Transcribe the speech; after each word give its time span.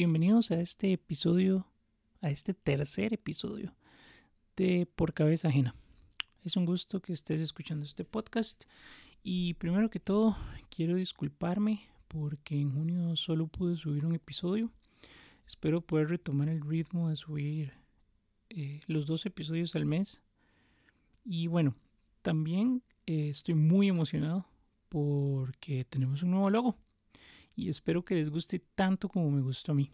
bienvenidos 0.00 0.50
a 0.50 0.58
este 0.58 0.94
episodio, 0.94 1.66
a 2.22 2.30
este 2.30 2.54
tercer 2.54 3.12
episodio 3.12 3.74
de 4.56 4.88
Por 4.96 5.12
Cabeza 5.12 5.48
Ajena. 5.48 5.74
Es 6.42 6.56
un 6.56 6.64
gusto 6.64 7.02
que 7.02 7.12
estés 7.12 7.42
escuchando 7.42 7.84
este 7.84 8.06
podcast 8.06 8.64
y 9.22 9.52
primero 9.52 9.90
que 9.90 10.00
todo 10.00 10.38
quiero 10.74 10.94
disculparme 10.94 11.82
porque 12.08 12.58
en 12.58 12.72
junio 12.72 13.14
solo 13.14 13.46
pude 13.46 13.76
subir 13.76 14.06
un 14.06 14.14
episodio. 14.14 14.72
Espero 15.46 15.82
poder 15.82 16.08
retomar 16.08 16.48
el 16.48 16.62
ritmo 16.62 17.10
de 17.10 17.16
subir 17.16 17.74
eh, 18.48 18.80
los 18.86 19.04
dos 19.04 19.26
episodios 19.26 19.76
al 19.76 19.84
mes. 19.84 20.22
Y 21.26 21.46
bueno, 21.46 21.74
también 22.22 22.82
eh, 23.04 23.28
estoy 23.28 23.54
muy 23.54 23.88
emocionado 23.88 24.46
porque 24.88 25.84
tenemos 25.84 26.22
un 26.22 26.30
nuevo 26.30 26.48
logo 26.48 26.78
y 27.54 27.68
espero 27.68 28.04
que 28.04 28.14
les 28.14 28.30
guste 28.30 28.58
tanto 28.74 29.08
como 29.08 29.30
me 29.30 29.42
gustó 29.42 29.72
a 29.72 29.74
mí. 29.74 29.90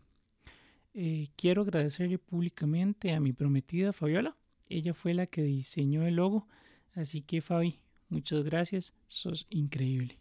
Eh, 0.95 1.29
quiero 1.37 1.63
agradecerle 1.63 2.19
públicamente 2.19 3.13
a 3.13 3.21
mi 3.21 3.33
prometida 3.33 3.93
Fabiola. 3.93 4.37
Ella 4.69 4.95
fue 4.95 5.15
la 5.15 5.27
que 5.27 5.43
diseñó 5.43 6.07
el 6.07 6.17
logo, 6.17 6.49
así 6.95 7.23
que 7.23 7.43
Fabi, 7.43 7.81
muchas 8.09 8.45
gracias, 8.45 8.95
sos 9.07 9.47
increíble. 9.51 10.19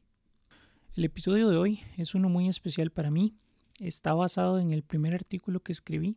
El 0.96 1.06
episodio 1.06 1.50
de 1.50 1.58
hoy 1.58 1.80
es 1.98 2.16
uno 2.16 2.30
muy 2.30 2.48
especial 2.48 2.92
para 2.92 3.12
mí. 3.12 3.36
Está 3.80 4.14
basado 4.14 4.60
en 4.60 4.72
el 4.72 4.84
primer 4.84 5.16
artículo 5.16 5.62
que 5.62 5.72
escribí. 5.72 6.16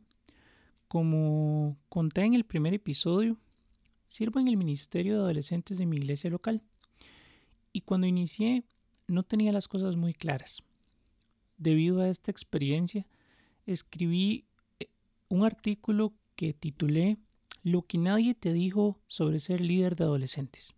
Como 0.88 1.76
conté 1.88 2.22
en 2.22 2.34
el 2.34 2.44
primer 2.44 2.74
episodio, 2.74 3.38
sirvo 4.06 4.40
en 4.40 4.48
el 4.48 4.56
Ministerio 4.56 5.16
de 5.16 5.22
Adolescentes 5.22 5.78
de 5.78 5.86
mi 5.86 5.96
iglesia 5.96 6.30
local. 6.30 6.62
Y 7.72 7.82
cuando 7.82 8.06
inicié 8.06 8.64
no 9.06 9.22
tenía 9.22 9.52
las 9.52 9.68
cosas 9.68 9.96
muy 9.96 10.14
claras 10.14 10.62
debido 11.58 12.00
a 12.00 12.08
esta 12.08 12.30
experiencia, 12.30 13.06
escribí 13.66 14.46
eh, 14.80 14.86
un 15.28 15.44
artículo 15.44 16.14
que 16.36 16.54
titulé 16.54 17.18
Lo 17.62 17.82
que 17.82 17.98
nadie 17.98 18.34
te 18.34 18.52
dijo 18.52 18.98
sobre 19.06 19.40
ser 19.40 19.60
líder 19.60 19.96
de 19.96 20.04
adolescentes. 20.04 20.74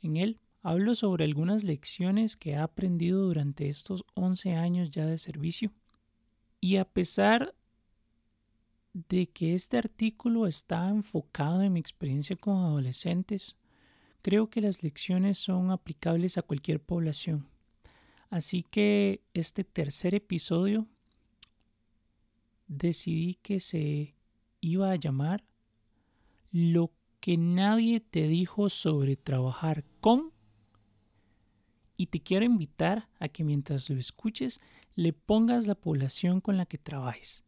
En 0.00 0.16
él 0.16 0.38
hablo 0.62 0.94
sobre 0.94 1.24
algunas 1.24 1.64
lecciones 1.64 2.36
que 2.36 2.52
he 2.52 2.56
aprendido 2.56 3.22
durante 3.22 3.68
estos 3.68 4.04
11 4.14 4.54
años 4.54 4.90
ya 4.90 5.04
de 5.04 5.18
servicio. 5.18 5.72
Y 6.60 6.76
a 6.76 6.84
pesar 6.84 7.54
de 8.94 9.26
que 9.26 9.52
este 9.54 9.76
artículo 9.76 10.46
está 10.46 10.88
enfocado 10.88 11.62
en 11.62 11.72
mi 11.74 11.80
experiencia 11.80 12.36
con 12.36 12.56
adolescentes, 12.58 13.56
creo 14.22 14.48
que 14.48 14.62
las 14.62 14.82
lecciones 14.82 15.36
son 15.36 15.70
aplicables 15.70 16.38
a 16.38 16.42
cualquier 16.42 16.80
población 16.80 17.46
Así 18.34 18.64
que 18.64 19.22
este 19.32 19.62
tercer 19.62 20.12
episodio 20.12 20.88
decidí 22.66 23.36
que 23.36 23.60
se 23.60 24.16
iba 24.60 24.90
a 24.90 24.96
llamar 24.96 25.44
Lo 26.50 26.90
que 27.20 27.36
nadie 27.36 28.00
te 28.00 28.26
dijo 28.26 28.70
sobre 28.70 29.14
trabajar 29.14 29.84
con 30.00 30.32
y 31.96 32.06
te 32.06 32.18
quiero 32.18 32.44
invitar 32.44 33.08
a 33.20 33.28
que 33.28 33.44
mientras 33.44 33.88
lo 33.88 34.00
escuches 34.00 34.60
le 34.96 35.12
pongas 35.12 35.68
la 35.68 35.76
población 35.76 36.40
con 36.40 36.56
la 36.56 36.66
que 36.66 36.76
trabajes. 36.76 37.44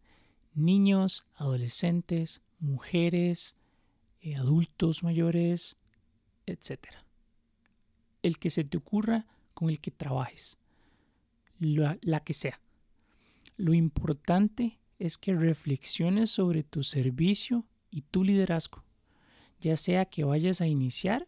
Niños, 0.54 1.24
adolescentes, 1.34 2.42
mujeres, 2.60 3.56
eh, 4.20 4.36
adultos 4.36 5.02
mayores, 5.02 5.78
etc. 6.46 6.78
El 8.22 8.38
que 8.38 8.50
se 8.50 8.62
te 8.62 8.76
ocurra 8.76 9.26
con 9.52 9.68
el 9.68 9.80
que 9.80 9.90
trabajes 9.90 10.58
la, 11.58 12.20
que 12.20 12.32
sea. 12.32 12.60
Lo 13.56 13.74
importante 13.74 14.78
es 14.98 15.18
que 15.18 15.34
reflexiones 15.34 16.30
sobre 16.30 16.62
tu 16.62 16.82
servicio 16.82 17.64
y 17.90 18.02
tu 18.02 18.24
liderazgo, 18.24 18.84
ya 19.60 19.76
sea 19.76 20.06
que 20.06 20.24
vayas 20.24 20.60
a 20.60 20.66
iniciar 20.66 21.26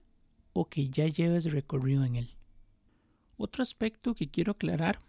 o 0.53 0.67
que 0.67 0.89
ya 0.89 1.07
lleves 1.07 1.45
recorrido 1.47 2.05
en 2.05 2.17
él. 2.17 2.35
Otro 3.37 3.63
aspecto 3.63 4.15
que 4.15 4.29
quiero 4.29 4.53
aclarar 4.53 5.01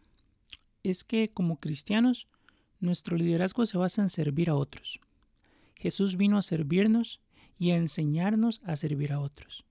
es 0.84 1.04
que 1.04 1.30
como 1.30 1.60
cristianos 1.60 2.28
nuestro 2.80 3.18
liderazgo 3.18 3.66
se 3.66 3.78
basa 3.78 4.02
en 4.02 4.10
servir 4.10 4.50
a 4.50 4.56
otros. 4.56 5.00
Jesús 5.76 6.16
vino 6.16 6.38
a 6.38 6.42
servirnos 6.42 7.20
y 7.58 7.72
a 7.72 7.78
enseñarnos 7.78 8.62
a 8.64 8.76
servir 8.76 9.12
a 9.12 9.20
otros. 9.20 9.66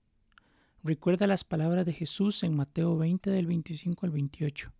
Recuerda 0.83 1.27
las 1.27 1.43
palabras 1.43 1.85
de 1.85 1.93
Jesús 1.93 2.43
en 2.43 2.55
Mateo 2.55 2.97
20 2.97 3.31
del 3.31 3.47
25 3.47 4.05
al 4.05 4.11
28. 4.11 4.71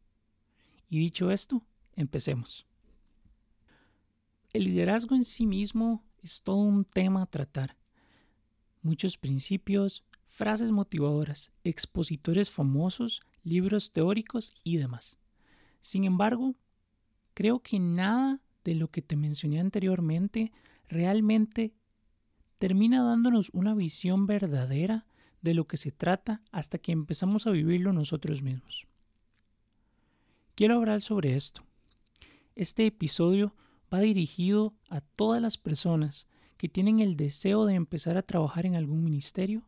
Y 0.89 0.99
dicho 0.99 1.31
esto, 1.31 1.63
empecemos. 1.95 2.65
El 4.51 4.63
liderazgo 4.63 5.15
en 5.15 5.23
sí 5.23 5.45
mismo 5.45 6.03
es 6.23 6.41
todo 6.41 6.57
un 6.57 6.83
tema 6.83 7.21
a 7.21 7.27
tratar. 7.27 7.77
Muchos 8.81 9.17
principios, 9.17 10.03
frases 10.25 10.71
motivadoras, 10.71 11.51
expositores 11.63 12.49
famosos, 12.49 13.21
libros 13.43 13.91
teóricos 13.91 14.55
y 14.63 14.77
demás. 14.77 15.17
Sin 15.81 16.03
embargo, 16.03 16.55
creo 17.35 17.59
que 17.59 17.79
nada 17.79 18.41
de 18.63 18.75
lo 18.75 18.89
que 18.89 19.01
te 19.01 19.15
mencioné 19.15 19.59
anteriormente 19.59 20.51
realmente 20.87 21.73
termina 22.57 23.03
dándonos 23.03 23.49
una 23.53 23.75
visión 23.75 24.25
verdadera 24.25 25.05
de 25.41 25.53
lo 25.53 25.67
que 25.67 25.77
se 25.77 25.91
trata 25.91 26.41
hasta 26.51 26.79
que 26.79 26.91
empezamos 26.91 27.47
a 27.47 27.51
vivirlo 27.51 27.93
nosotros 27.93 28.41
mismos. 28.41 28.88
Quiero 30.59 30.75
hablar 30.75 30.99
sobre 30.99 31.37
esto. 31.37 31.63
Este 32.53 32.85
episodio 32.85 33.55
va 33.93 34.01
dirigido 34.01 34.73
a 34.89 34.99
todas 34.99 35.41
las 35.41 35.57
personas 35.57 36.27
que 36.57 36.67
tienen 36.67 36.99
el 36.99 37.15
deseo 37.15 37.65
de 37.65 37.75
empezar 37.75 38.17
a 38.17 38.23
trabajar 38.23 38.65
en 38.65 38.75
algún 38.75 39.01
ministerio 39.01 39.63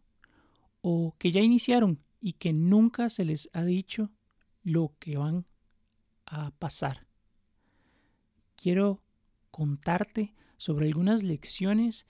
o 0.82 1.16
que 1.18 1.32
ya 1.32 1.40
iniciaron 1.40 2.04
y 2.20 2.34
que 2.34 2.52
nunca 2.52 3.08
se 3.08 3.24
les 3.24 3.50
ha 3.54 3.64
dicho 3.64 4.12
lo 4.64 4.94
que 5.00 5.16
van 5.16 5.46
a 6.26 6.52
pasar. 6.60 7.08
Quiero 8.58 9.02
contarte 9.50 10.36
sobre 10.58 10.88
algunas 10.88 11.24
lecciones 11.24 12.06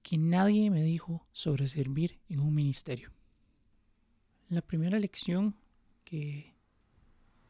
que 0.00 0.16
nadie 0.16 0.70
me 0.70 0.82
dijo 0.82 1.26
sobre 1.32 1.66
servir 1.66 2.20
en 2.30 2.40
un 2.40 2.54
ministerio. 2.54 3.12
La 4.48 4.62
primera 4.62 4.98
lección 4.98 5.56
que 6.04 6.49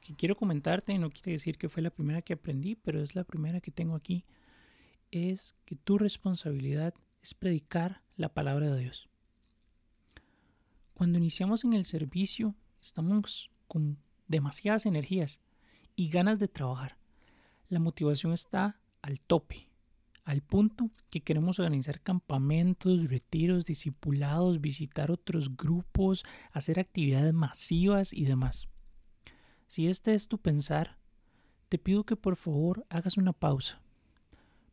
que 0.01 0.15
quiero 0.15 0.37
comentarte, 0.37 0.99
no 0.99 1.11
quiere 1.11 1.33
decir 1.33 1.59
que 1.59 1.69
fue 1.69 1.83
la 1.83 1.91
primera 1.91 2.23
que 2.23 2.35
aprendí, 2.35 2.77
pero 2.77 3.03
es 3.03 3.15
la 3.15 3.25
primera 3.25 3.61
que 3.61 3.71
tengo 3.71 3.95
aquí, 3.95 4.25
es 5.11 5.57
que 5.65 5.77
tu 5.77 5.99
responsabilidad 5.99 6.95
es 7.23 7.35
predicar 7.35 8.03
la 8.17 8.33
palabra 8.33 8.71
de 8.71 8.81
Dios. 8.81 9.09
Cuando 10.95 11.19
iniciamos 11.19 11.65
en 11.65 11.73
el 11.73 11.85
servicio, 11.85 12.55
estamos 12.81 13.51
con 13.69 13.99
demasiadas 14.29 14.87
energías 14.87 15.41
y 15.97 16.09
ganas 16.09 16.39
de 16.39 16.49
trabajar. 16.49 16.97
La 17.69 17.81
motivación 17.81 18.33
está 18.33 18.81
al 19.03 19.21
tope, 19.21 19.69
al 20.25 20.43
punto 20.43 20.91
que 21.11 21.21
queremos 21.21 21.59
organizar 21.59 22.01
campamentos, 22.01 23.11
retiros, 23.11 23.65
discipulados, 23.65 24.61
visitar 24.61 25.11
otros 25.11 25.57
grupos, 25.57 26.25
hacer 26.53 26.79
actividades 26.79 27.33
masivas 27.35 28.13
y 28.13 28.25
demás. 28.25 28.70
Si 29.71 29.87
este 29.87 30.15
es 30.15 30.27
tu 30.27 30.39
pensar, 30.39 30.99
te 31.69 31.79
pido 31.79 32.03
que 32.03 32.17
por 32.17 32.35
favor 32.35 32.85
hagas 32.89 33.17
una 33.17 33.33
pausa. 33.33 33.81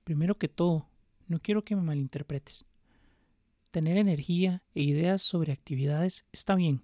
Primero 0.04 0.40
que 0.40 0.48
todo, 0.48 0.88
no 1.28 1.40
quiero 1.40 1.64
que 1.64 1.76
me 1.76 1.84
malinterpretes. 1.84 2.66
Tener 3.70 3.98
energía 3.98 4.64
e 4.74 4.82
ideas 4.82 5.22
sobre 5.22 5.52
actividades 5.52 6.26
está 6.32 6.56
bien. 6.56 6.82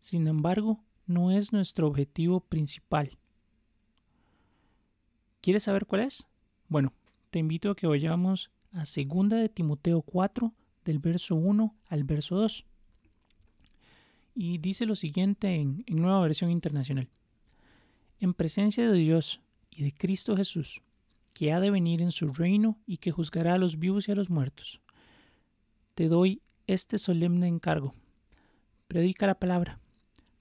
Sin 0.00 0.26
embargo, 0.28 0.82
no 1.04 1.30
es 1.30 1.52
nuestro 1.52 1.88
objetivo 1.88 2.40
principal. 2.40 3.18
¿Quieres 5.42 5.64
saber 5.64 5.84
cuál 5.84 6.04
es? 6.04 6.26
Bueno, 6.70 6.94
te 7.28 7.38
invito 7.38 7.70
a 7.70 7.76
que 7.76 7.86
vayamos 7.86 8.50
a 8.72 8.84
2 8.86 9.28
de 9.28 9.50
Timoteo 9.50 10.00
4, 10.00 10.54
del 10.86 11.00
verso 11.00 11.34
1 11.34 11.76
al 11.84 12.04
verso 12.04 12.36
2. 12.36 12.64
Y 14.34 14.56
dice 14.56 14.86
lo 14.86 14.96
siguiente 14.96 15.56
en, 15.56 15.84
en 15.86 16.00
nueva 16.00 16.22
versión 16.22 16.50
internacional 16.50 17.10
en 18.20 18.34
presencia 18.34 18.90
de 18.90 18.98
Dios 18.98 19.40
y 19.70 19.84
de 19.84 19.92
Cristo 19.92 20.36
Jesús, 20.36 20.82
que 21.34 21.52
ha 21.52 21.60
de 21.60 21.70
venir 21.70 22.00
en 22.00 22.12
su 22.12 22.28
reino 22.28 22.78
y 22.86 22.96
que 22.96 23.12
juzgará 23.12 23.54
a 23.54 23.58
los 23.58 23.78
vivos 23.78 24.08
y 24.08 24.12
a 24.12 24.14
los 24.14 24.30
muertos. 24.30 24.80
Te 25.94 26.08
doy 26.08 26.40
este 26.66 26.98
solemne 26.98 27.46
encargo. 27.46 27.94
Predica 28.88 29.26
la 29.26 29.38
palabra, 29.38 29.80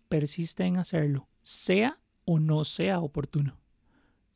persiste 0.07 0.63
en 0.63 0.77
hacerlo, 0.77 1.27
sea 1.42 2.00
o 2.24 2.39
no 2.39 2.63
sea 2.63 3.00
oportuno. 3.00 3.60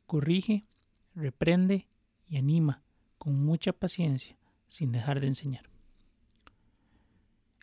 Corrige, 0.06 0.66
reprende 1.14 1.88
y 2.28 2.36
anima 2.36 2.82
con 3.18 3.34
mucha 3.44 3.72
paciencia, 3.72 4.36
sin 4.68 4.92
dejar 4.92 5.20
de 5.20 5.28
enseñar. 5.28 5.68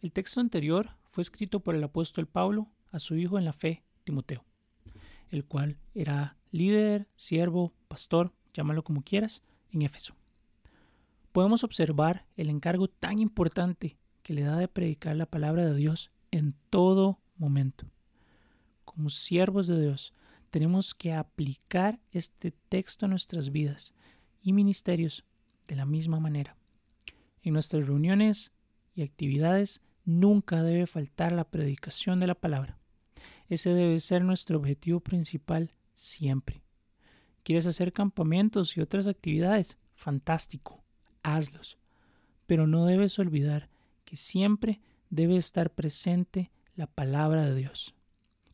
El 0.02 0.12
texto 0.12 0.40
anterior 0.40 0.92
fue 1.06 1.22
escrito 1.22 1.60
por 1.60 1.76
el 1.76 1.84
apóstol 1.84 2.28
Pablo 2.28 2.68
a 2.92 3.00
su 3.00 3.16
hijo 3.16 3.38
en 3.38 3.46
la 3.46 3.54
fe, 3.54 3.84
Timoteo 4.04 4.47
el 5.32 5.46
cual 5.46 5.78
era 5.94 6.38
líder, 6.52 7.08
siervo, 7.16 7.74
pastor, 7.88 8.34
llámalo 8.54 8.84
como 8.84 9.04
quieras, 9.04 9.44
en 9.72 9.82
Éfeso. 9.82 10.16
Podemos 11.32 11.64
observar 11.64 12.26
el 12.36 12.50
encargo 12.50 12.88
tan 12.88 13.20
importante 13.20 13.98
que 14.24 14.34
le 14.34 14.42
da 14.42 14.58
de 14.58 14.68
predicar 14.68 15.16
la 15.16 15.26
palabra 15.26 15.66
de 15.66 15.76
Dios 15.76 16.12
en 16.32 16.56
todo 16.70 17.20
momento. 17.38 17.86
Como 18.86 19.10
siervos 19.10 19.68
de 19.68 19.82
Dios, 19.82 20.14
tenemos 20.50 20.96
que 20.96 21.14
aplicar 21.14 22.00
este 22.12 22.52
texto 22.52 23.06
a 23.06 23.10
nuestras 23.10 23.52
vidas 23.52 23.94
y 24.42 24.54
ministerios 24.54 25.26
de 25.68 25.76
la 25.76 25.86
misma 25.86 26.20
manera. 26.20 26.56
En 27.44 27.54
nuestras 27.54 27.86
reuniones 27.86 28.52
y 28.96 29.04
actividades 29.04 29.82
nunca 30.06 30.64
debe 30.64 30.88
faltar 30.88 31.32
la 31.34 31.44
predicación 31.44 32.20
de 32.20 32.28
la 32.28 32.36
palabra. 32.36 32.78
Ese 33.50 33.74
debe 33.74 34.00
ser 34.00 34.24
nuestro 34.24 34.58
objetivo 34.58 35.00
principal 35.00 35.72
siempre. 35.94 36.62
¿Quieres 37.44 37.66
hacer 37.66 37.94
campamentos 37.94 38.76
y 38.76 38.82
otras 38.82 39.08
actividades? 39.08 39.78
Fantástico, 39.96 40.84
hazlos. 41.24 41.78
Pero 42.46 42.68
no 42.68 42.86
debes 42.86 43.18
olvidar 43.20 43.70
que 44.04 44.18
siempre 44.18 44.82
debe 45.10 45.38
estar 45.38 45.74
presente 45.74 46.52
la 46.76 46.88
palabra 46.88 47.46
de 47.46 47.56
Dios. 47.56 47.96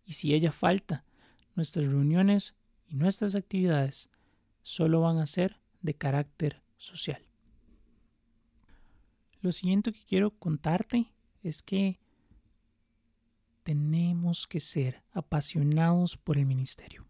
Y 0.05 0.13
si 0.13 0.33
ella 0.33 0.51
falta, 0.51 1.05
nuestras 1.55 1.85
reuniones 1.85 2.55
y 2.87 2.95
nuestras 2.95 3.35
actividades 3.35 4.09
solo 4.61 5.01
van 5.01 5.17
a 5.17 5.25
ser 5.25 5.59
de 5.81 5.93
carácter 5.93 6.61
social. 6.77 7.21
Lo 9.41 9.51
siguiente 9.51 9.91
que 9.91 10.03
quiero 10.03 10.31
contarte 10.31 11.11
es 11.41 11.61
que 11.61 11.99
tenemos 13.63 14.45
que 14.47 14.59
ser 14.59 15.03
apasionados 15.11 16.17
por 16.17 16.37
el 16.37 16.45
ministerio. 16.45 17.05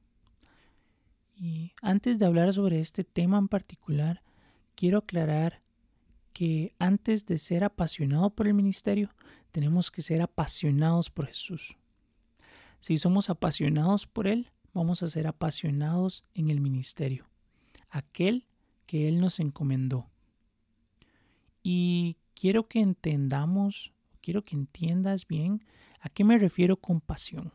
Y 1.35 1.73
antes 1.81 2.19
de 2.19 2.25
hablar 2.25 2.53
sobre 2.53 2.79
este 2.79 3.03
tema 3.03 3.37
en 3.37 3.47
particular, 3.47 4.23
quiero 4.75 4.99
aclarar 4.99 5.61
que 6.31 6.73
antes 6.79 7.25
de 7.25 7.37
ser 7.37 7.63
apasionado 7.63 8.29
por 8.29 8.47
el 8.47 8.53
ministerio, 8.53 9.09
tenemos 9.51 9.91
que 9.91 10.01
ser 10.01 10.21
apasionados 10.21 11.09
por 11.09 11.27
Jesús. 11.27 11.77
Si 12.79 12.97
somos 12.97 13.29
apasionados 13.29 14.07
por 14.07 14.27
Él, 14.27 14.51
vamos 14.73 15.03
a 15.03 15.09
ser 15.09 15.27
apasionados 15.27 16.23
en 16.33 16.49
el 16.49 16.59
ministerio, 16.59 17.29
aquel 17.89 18.45
que 18.85 19.07
Él 19.07 19.21
nos 19.21 19.39
encomendó. 19.39 20.09
Y 21.61 22.17
quiero 22.33 22.67
que 22.67 22.79
entendamos, 22.79 23.93
quiero 24.21 24.43
que 24.43 24.55
entiendas 24.55 25.27
bien 25.27 25.63
a 26.03 26.09
qué 26.09 26.25
me 26.25 26.37
refiero 26.37 26.75
con 26.75 26.99
pasión. 26.99 27.53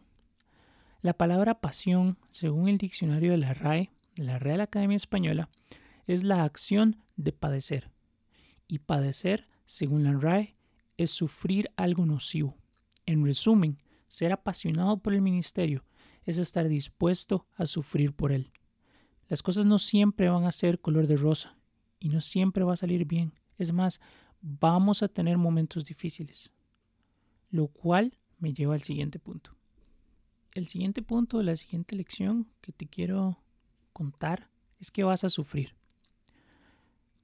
La 1.03 1.12
palabra 1.12 1.61
pasión, 1.61 2.17
según 2.31 2.69
el 2.69 2.79
diccionario 2.79 3.33
de 3.33 3.37
la 3.37 3.53
RAE, 3.53 3.91
la 4.17 4.39
Real 4.39 4.62
Academia 4.62 4.97
Española, 4.97 5.50
es 6.06 6.25
la 6.25 6.45
acción 6.45 6.97
de 7.17 7.33
padecer. 7.33 7.91
Y 8.67 8.79
padecer, 8.79 9.47
según 9.67 10.03
la 10.03 10.15
RAE, 10.15 10.56
es 10.97 11.11
sufrir 11.11 11.71
algo 11.77 12.06
nocivo. 12.06 12.56
En 13.05 13.23
resumen, 13.23 13.83
ser 14.09 14.33
apasionado 14.33 14.97
por 14.97 15.12
el 15.12 15.21
ministerio 15.21 15.85
es 16.25 16.39
estar 16.39 16.69
dispuesto 16.69 17.47
a 17.55 17.67
sufrir 17.67 18.15
por 18.15 18.33
él. 18.33 18.51
Las 19.29 19.43
cosas 19.43 19.67
no 19.67 19.79
siempre 19.79 20.31
van 20.31 20.44
a 20.44 20.53
ser 20.53 20.81
color 20.81 21.06
de 21.06 21.19
rosa 21.19 21.55
y 22.01 22.09
no 22.09 22.23
siempre 22.23 22.65
va 22.65 22.73
a 22.73 22.77
salir 22.77 23.05
bien. 23.05 23.35
Es 23.59 23.73
más, 23.73 24.01
vamos 24.41 25.03
a 25.03 25.09
tener 25.09 25.37
momentos 25.37 25.85
difíciles. 25.85 26.51
Lo 27.51 27.69
cual 27.69 28.18
me 28.38 28.52
lleva 28.52 28.75
al 28.75 28.82
siguiente 28.82 29.19
punto 29.19 29.58
el 30.55 30.67
siguiente 30.67 31.02
punto, 31.02 31.43
la 31.43 31.56
siguiente 31.56 31.96
lección 31.96 32.49
que 32.61 32.73
te 32.73 32.87
quiero 32.87 33.38
contar 33.93 34.50
es 34.81 34.90
que 34.90 35.05
vas 35.05 35.25
a 35.25 35.31
sufrir. 35.31 35.75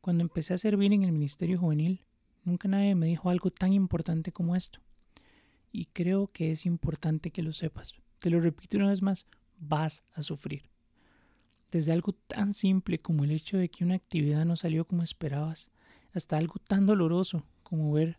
Cuando 0.01 0.23
empecé 0.23 0.55
a 0.55 0.59
servir 0.59 0.93
en 0.93 1.05
el 1.05 1.13
Ministerio 1.13 1.59
Juvenil, 1.59 2.05
nunca 2.45 2.69
nadie 2.69 2.95
me 2.95 3.07
dijo 3.07 3.31
algo 3.31 3.51
tan 3.51 3.73
importante 3.73 4.33
como 4.33 4.55
esto. 4.55 4.81
Y 5.73 5.87
creo 5.87 6.29
que 6.29 6.51
es 6.51 6.67
importante 6.67 7.31
que 7.31 7.43
lo 7.43 7.53
sepas. 7.53 7.95
Te 8.21 8.31
lo 8.31 8.41
repito 8.41 8.77
una 8.77 8.91
vez 8.91 9.03
más, 9.03 9.27
vas 9.59 10.05
a 10.13 10.23
sufrir. 10.23 10.71
Desde 11.73 11.93
algo 11.93 12.13
tan 12.13 12.53
simple 12.53 13.01
como 13.01 13.25
el 13.25 13.33
hecho 13.33 13.57
de 13.57 13.69
que 13.69 13.85
una 13.85 13.97
actividad 13.97 14.45
no 14.45 14.57
salió 14.57 14.87
como 14.87 15.03
esperabas, 15.03 15.71
hasta 16.13 16.37
algo 16.37 16.61
tan 16.61 16.87
doloroso 16.87 17.45
como 17.65 17.91
ver 17.93 18.19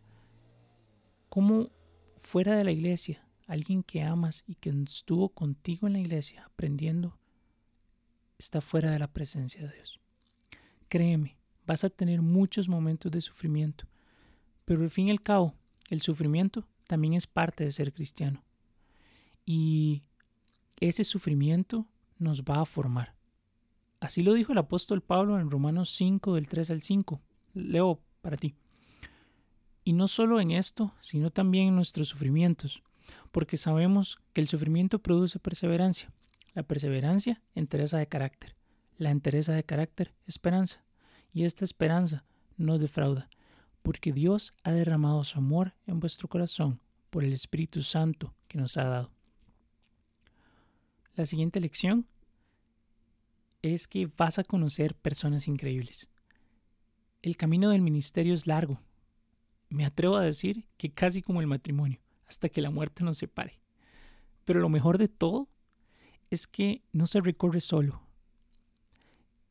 cómo 1.29 1.69
fuera 2.25 2.57
de 2.57 2.63
la 2.63 2.71
iglesia 2.71 3.25
alguien 3.47 3.83
que 3.83 4.01
amas 4.01 4.43
y 4.47 4.55
que 4.55 4.69
estuvo 4.69 5.29
contigo 5.29 5.87
en 5.87 5.93
la 5.93 5.99
iglesia 5.99 6.43
aprendiendo, 6.45 7.17
está 8.37 8.61
fuera 8.61 8.91
de 8.91 8.99
la 8.99 9.07
presencia 9.07 9.61
de 9.61 9.73
Dios. 9.73 9.99
Créeme, 10.89 11.37
vas 11.65 11.83
a 11.83 11.89
tener 11.89 12.21
muchos 12.21 12.67
momentos 12.67 13.11
de 13.11 13.21
sufrimiento, 13.21 13.85
pero 14.65 14.83
al 14.83 14.89
fin 14.89 15.07
y 15.07 15.11
al 15.11 15.21
cabo, 15.21 15.53
el 15.89 16.01
sufrimiento 16.01 16.67
también 16.87 17.13
es 17.13 17.27
parte 17.27 17.63
de 17.63 17.71
ser 17.71 17.93
cristiano. 17.93 18.43
Y 19.45 20.03
ese 20.79 21.03
sufrimiento 21.03 21.85
nos 22.17 22.43
va 22.43 22.61
a 22.61 22.65
formar. 22.65 23.13
Así 23.99 24.23
lo 24.23 24.33
dijo 24.33 24.51
el 24.51 24.57
apóstol 24.57 25.01
Pablo 25.01 25.39
en 25.39 25.51
Romanos 25.51 25.91
5 25.91 26.35
del 26.35 26.47
3 26.47 26.71
al 26.71 26.81
5. 26.81 27.21
Leo 27.53 28.01
para 28.21 28.37
ti. 28.37 28.55
Y 29.85 29.93
no 29.93 30.09
solo 30.09 30.41
en 30.41 30.51
esto, 30.51 30.93
sino 30.99 31.31
también 31.31 31.69
en 31.69 31.75
nuestros 31.75 32.09
sufrimientos 32.09 32.83
porque 33.31 33.57
sabemos 33.57 34.19
que 34.33 34.41
el 34.41 34.47
sufrimiento 34.47 34.99
produce 34.99 35.39
perseverancia. 35.39 36.11
La 36.53 36.63
perseverancia, 36.63 37.41
entereza 37.53 37.97
de 37.97 38.07
carácter. 38.07 38.55
La 38.97 39.11
entereza 39.11 39.53
de 39.53 39.63
carácter, 39.63 40.13
esperanza. 40.25 40.83
Y 41.33 41.43
esta 41.43 41.65
esperanza 41.65 42.23
no 42.55 42.77
defrauda, 42.77 43.29
porque 43.81 44.13
Dios 44.13 44.53
ha 44.63 44.71
derramado 44.71 45.23
su 45.25 45.37
amor 45.37 45.75
en 45.85 45.99
vuestro 45.99 46.29
corazón 46.29 46.79
por 47.09 47.23
el 47.23 47.33
Espíritu 47.33 47.81
Santo 47.81 48.33
que 48.47 48.57
nos 48.57 48.77
ha 48.77 48.85
dado. 48.85 49.11
La 51.15 51.25
siguiente 51.25 51.59
lección 51.59 52.07
es 53.61 53.87
que 53.87 54.09
vas 54.15 54.39
a 54.39 54.43
conocer 54.43 54.95
personas 54.95 55.47
increíbles. 55.47 56.07
El 57.21 57.35
camino 57.35 57.69
del 57.69 57.81
ministerio 57.81 58.33
es 58.33 58.47
largo. 58.47 58.79
Me 59.75 59.83
atrevo 59.83 60.15
a 60.15 60.21
decir 60.21 60.69
que 60.77 60.93
casi 60.93 61.21
como 61.21 61.41
el 61.41 61.47
matrimonio 61.47 61.99
hasta 62.27 62.47
que 62.47 62.61
la 62.61 62.69
muerte 62.69 63.03
nos 63.03 63.17
separe. 63.17 63.59
Pero 64.45 64.61
lo 64.61 64.69
mejor 64.69 64.97
de 64.97 65.09
todo 65.09 65.49
es 66.29 66.47
que 66.47 66.81
no 66.93 67.07
se 67.07 67.19
recorre 67.19 67.59
solo. 67.59 68.01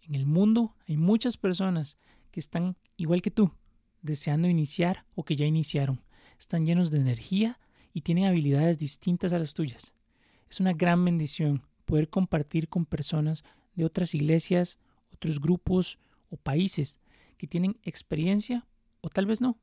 En 0.00 0.14
el 0.14 0.24
mundo 0.24 0.76
hay 0.88 0.96
muchas 0.96 1.36
personas 1.36 1.98
que 2.30 2.40
están 2.40 2.78
igual 2.96 3.20
que 3.20 3.30
tú, 3.30 3.52
deseando 4.00 4.48
iniciar 4.48 5.04
o 5.14 5.26
que 5.26 5.36
ya 5.36 5.44
iniciaron. 5.44 6.02
Están 6.38 6.64
llenos 6.64 6.90
de 6.90 7.00
energía 7.00 7.60
y 7.92 8.00
tienen 8.00 8.24
habilidades 8.24 8.78
distintas 8.78 9.34
a 9.34 9.38
las 9.38 9.52
tuyas. 9.52 9.92
Es 10.48 10.58
una 10.58 10.72
gran 10.72 11.04
bendición 11.04 11.66
poder 11.84 12.08
compartir 12.08 12.70
con 12.70 12.86
personas 12.86 13.44
de 13.74 13.84
otras 13.84 14.14
iglesias, 14.14 14.78
otros 15.12 15.38
grupos 15.38 15.98
o 16.30 16.38
países 16.38 16.98
que 17.36 17.46
tienen 17.46 17.76
experiencia 17.82 18.66
o 19.02 19.10
tal 19.10 19.26
vez 19.26 19.42
no, 19.42 19.58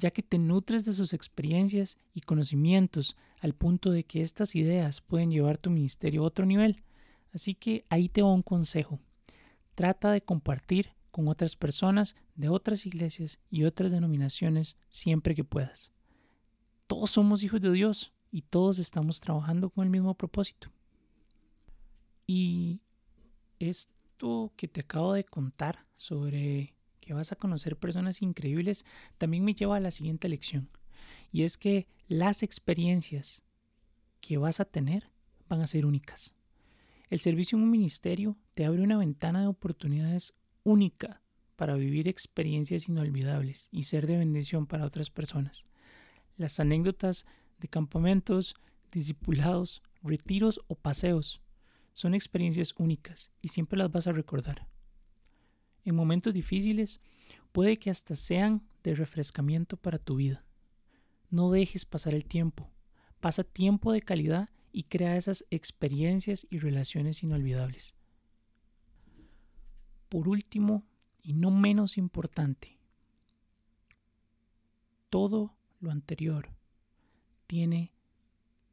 ya 0.00 0.10
que 0.10 0.22
te 0.22 0.38
nutres 0.38 0.84
de 0.84 0.94
sus 0.94 1.12
experiencias 1.12 1.98
y 2.14 2.22
conocimientos 2.22 3.16
al 3.40 3.54
punto 3.54 3.90
de 3.90 4.04
que 4.04 4.22
estas 4.22 4.56
ideas 4.56 5.02
pueden 5.02 5.30
llevar 5.30 5.58
tu 5.58 5.70
ministerio 5.70 6.22
a 6.22 6.26
otro 6.26 6.46
nivel. 6.46 6.82
Así 7.32 7.54
que 7.54 7.84
ahí 7.90 8.08
te 8.08 8.22
va 8.22 8.32
un 8.32 8.42
consejo. 8.42 8.98
Trata 9.74 10.10
de 10.10 10.22
compartir 10.22 10.92
con 11.10 11.28
otras 11.28 11.54
personas 11.54 12.16
de 12.34 12.48
otras 12.48 12.86
iglesias 12.86 13.38
y 13.50 13.64
otras 13.64 13.92
denominaciones 13.92 14.76
siempre 14.88 15.34
que 15.34 15.44
puedas. 15.44 15.90
Todos 16.86 17.10
somos 17.10 17.42
hijos 17.42 17.60
de 17.60 17.70
Dios 17.70 18.12
y 18.32 18.42
todos 18.42 18.78
estamos 18.78 19.20
trabajando 19.20 19.68
con 19.68 19.84
el 19.84 19.90
mismo 19.90 20.14
propósito. 20.14 20.72
Y 22.26 22.80
esto 23.58 24.52
que 24.56 24.66
te 24.66 24.80
acabo 24.80 25.12
de 25.12 25.24
contar 25.24 25.84
sobre 25.94 26.74
vas 27.12 27.32
a 27.32 27.36
conocer 27.36 27.76
personas 27.76 28.22
increíbles, 28.22 28.84
también 29.18 29.44
me 29.44 29.54
lleva 29.54 29.76
a 29.76 29.80
la 29.80 29.90
siguiente 29.90 30.28
lección. 30.28 30.68
Y 31.32 31.42
es 31.42 31.56
que 31.56 31.86
las 32.08 32.42
experiencias 32.42 33.42
que 34.20 34.38
vas 34.38 34.60
a 34.60 34.64
tener 34.64 35.10
van 35.48 35.60
a 35.60 35.66
ser 35.66 35.86
únicas. 35.86 36.34
El 37.08 37.18
servicio 37.20 37.56
en 37.56 37.64
un 37.64 37.70
ministerio 37.70 38.36
te 38.54 38.64
abre 38.64 38.82
una 38.82 38.98
ventana 38.98 39.40
de 39.40 39.48
oportunidades 39.48 40.34
única 40.62 41.20
para 41.56 41.74
vivir 41.74 42.08
experiencias 42.08 42.88
inolvidables 42.88 43.68
y 43.72 43.82
ser 43.82 44.06
de 44.06 44.16
bendición 44.16 44.66
para 44.66 44.86
otras 44.86 45.10
personas. 45.10 45.66
Las 46.36 46.60
anécdotas 46.60 47.26
de 47.58 47.68
campamentos, 47.68 48.54
discipulados, 48.92 49.82
retiros 50.02 50.60
o 50.68 50.74
paseos 50.74 51.42
son 51.92 52.14
experiencias 52.14 52.74
únicas 52.78 53.30
y 53.42 53.48
siempre 53.48 53.78
las 53.78 53.90
vas 53.90 54.06
a 54.06 54.12
recordar 54.12 54.69
en 55.84 55.94
momentos 55.94 56.34
difíciles, 56.34 57.00
puede 57.52 57.78
que 57.78 57.90
hasta 57.90 58.14
sean 58.14 58.62
de 58.82 58.94
refrescamiento 58.94 59.76
para 59.76 59.98
tu 59.98 60.16
vida. 60.16 60.44
No 61.30 61.50
dejes 61.50 61.84
pasar 61.84 62.14
el 62.14 62.24
tiempo. 62.24 62.70
Pasa 63.20 63.44
tiempo 63.44 63.92
de 63.92 64.00
calidad 64.00 64.48
y 64.72 64.84
crea 64.84 65.16
esas 65.16 65.44
experiencias 65.50 66.46
y 66.50 66.58
relaciones 66.58 67.22
inolvidables. 67.22 67.94
por 70.08 70.26
último, 70.26 70.82
y 71.22 71.34
no 71.34 71.52
menos 71.52 71.96
importante, 71.96 72.80
todo 75.08 75.54
lo 75.78 75.92
anterior 75.92 76.50
tiene 77.46 77.92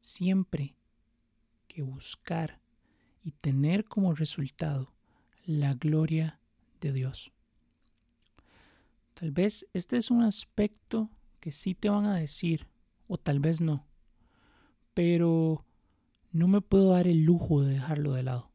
siempre 0.00 0.74
que 1.68 1.82
buscar 1.82 2.60
y 3.22 3.32
tener 3.32 3.84
como 3.84 4.14
resultado 4.14 4.92
la 5.44 5.74
gloria 5.74 6.37
de 6.80 6.92
Dios. 6.92 7.32
Tal 9.14 9.32
vez 9.32 9.66
este 9.72 9.96
es 9.96 10.10
un 10.10 10.22
aspecto 10.22 11.10
que 11.40 11.52
sí 11.52 11.74
te 11.74 11.88
van 11.88 12.06
a 12.06 12.16
decir, 12.16 12.68
o 13.06 13.18
tal 13.18 13.40
vez 13.40 13.60
no, 13.60 13.86
pero 14.94 15.64
no 16.30 16.48
me 16.48 16.60
puedo 16.60 16.90
dar 16.90 17.06
el 17.06 17.24
lujo 17.24 17.62
de 17.62 17.74
dejarlo 17.74 18.12
de 18.12 18.22
lado. 18.22 18.50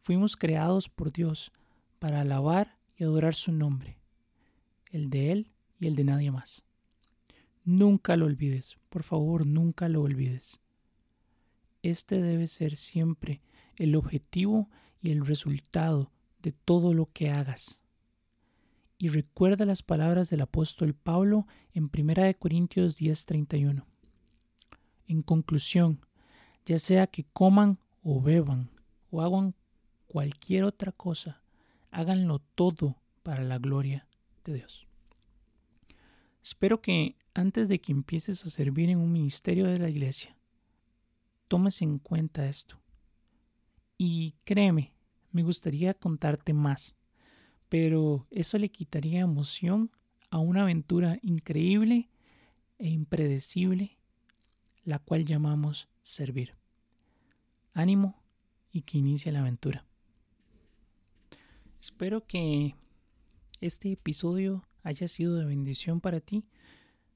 Fuimos 0.00 0.36
creados 0.36 0.88
por 0.88 1.12
Dios 1.12 1.52
para 1.98 2.20
alabar 2.20 2.78
y 2.96 3.04
adorar 3.04 3.34
su 3.34 3.52
nombre, 3.52 3.98
el 4.90 5.08
de 5.08 5.32
Él 5.32 5.52
y 5.80 5.86
el 5.86 5.96
de 5.96 6.04
nadie 6.04 6.30
más. 6.30 6.62
Nunca 7.64 8.16
lo 8.16 8.26
olvides, 8.26 8.76
por 8.90 9.02
favor, 9.04 9.46
nunca 9.46 9.88
lo 9.88 10.02
olvides. 10.02 10.60
Este 11.82 12.20
debe 12.20 12.46
ser 12.46 12.76
siempre 12.76 13.40
el 13.76 13.96
objetivo 13.96 14.68
y 15.00 15.10
el 15.10 15.24
resultado 15.24 16.12
de 16.44 16.52
todo 16.52 16.92
lo 16.92 17.06
que 17.06 17.30
hagas 17.30 17.80
y 18.98 19.08
recuerda 19.08 19.64
las 19.64 19.82
palabras 19.82 20.30
del 20.30 20.42
apóstol 20.42 20.94
Pablo 20.94 21.46
en 21.72 21.88
1 21.88 22.38
Corintios 22.38 22.98
10:31. 22.98 23.84
En 25.08 25.22
conclusión, 25.22 26.00
ya 26.64 26.78
sea 26.78 27.06
que 27.06 27.24
coman 27.24 27.78
o 28.02 28.20
beban 28.20 28.70
o 29.10 29.22
hagan 29.22 29.54
cualquier 30.06 30.64
otra 30.64 30.92
cosa, 30.92 31.42
háganlo 31.90 32.38
todo 32.54 32.96
para 33.22 33.42
la 33.42 33.58
gloria 33.58 34.06
de 34.44 34.54
Dios. 34.54 34.86
Espero 36.42 36.80
que 36.80 37.16
antes 37.34 37.68
de 37.68 37.80
que 37.80 37.92
empieces 37.92 38.44
a 38.46 38.50
servir 38.50 38.90
en 38.90 38.98
un 38.98 39.12
ministerio 39.12 39.66
de 39.66 39.78
la 39.78 39.88
iglesia, 39.88 40.36
tomes 41.48 41.82
en 41.82 41.98
cuenta 41.98 42.46
esto. 42.46 42.80
Y 43.98 44.32
créeme, 44.44 44.93
me 45.34 45.42
gustaría 45.42 45.92
contarte 45.92 46.54
más 46.54 46.96
pero 47.74 48.28
eso 48.30 48.56
le 48.56 48.68
quitaría 48.68 49.18
emoción 49.18 49.90
a 50.30 50.38
una 50.38 50.62
aventura 50.62 51.18
increíble 51.22 52.08
e 52.78 52.88
impredecible, 52.88 53.98
la 54.84 55.00
cual 55.00 55.24
llamamos 55.24 55.88
servir. 56.00 56.54
Ánimo 57.72 58.22
y 58.70 58.82
que 58.82 58.98
inicie 58.98 59.32
la 59.32 59.40
aventura. 59.40 59.84
Espero 61.80 62.24
que 62.26 62.76
este 63.60 63.90
episodio 63.90 64.68
haya 64.84 65.08
sido 65.08 65.34
de 65.34 65.44
bendición 65.44 66.00
para 66.00 66.20
ti. 66.20 66.44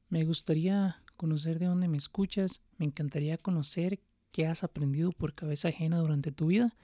Me 0.09 0.25
gustaría 0.25 1.05
conocer 1.17 1.61
de 1.61 1.67
dónde 1.67 1.87
me 1.87 1.99
escuchas, 1.99 2.63
me 2.79 2.87
encantaría 2.87 3.39
conocer 3.39 4.01
qué 4.33 4.49
has 4.49 4.65
aprendido 4.65 5.13
por 5.13 5.35
cabeza 5.35 5.69
ajena 5.69 5.99
durante 5.99 6.33
tu 6.33 6.47
vida. 6.47 6.75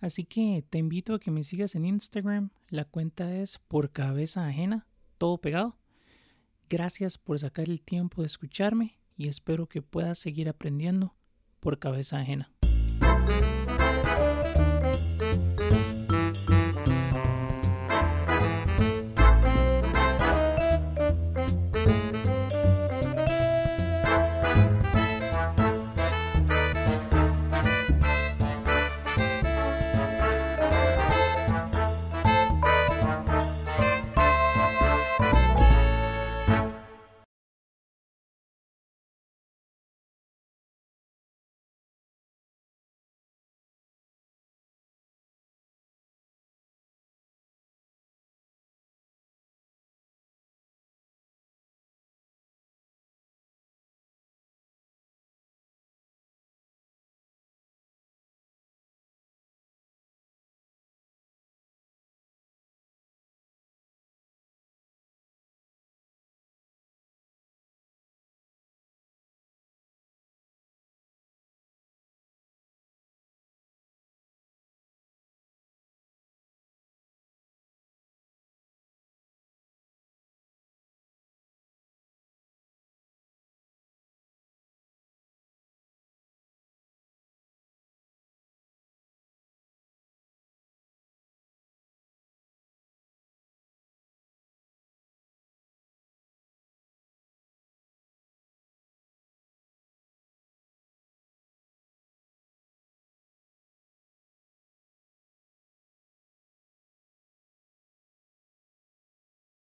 Así 0.00 0.24
que 0.24 0.64
te 0.68 0.78
invito 0.78 1.14
a 1.14 1.20
que 1.20 1.30
me 1.30 1.44
sigas 1.44 1.74
en 1.74 1.84
Instagram. 1.84 2.50
La 2.68 2.84
cuenta 2.84 3.34
es 3.34 3.58
por 3.58 3.90
cabeza 3.90 4.46
ajena, 4.46 4.86
todo 5.18 5.38
pegado. 5.38 5.78
Gracias 6.68 7.18
por 7.18 7.38
sacar 7.38 7.68
el 7.68 7.80
tiempo 7.80 8.22
de 8.22 8.26
escucharme 8.26 8.98
y 9.16 9.28
espero 9.28 9.68
que 9.68 9.82
puedas 9.82 10.18
seguir 10.18 10.48
aprendiendo 10.48 11.14
por 11.60 11.78
cabeza 11.78 12.18
ajena. 12.18 12.51